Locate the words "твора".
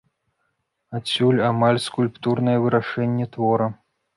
3.37-3.67